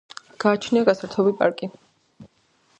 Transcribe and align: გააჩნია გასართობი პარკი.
გააჩნია 0.43 0.83
გასართობი 0.89 1.35
პარკი. 1.43 1.71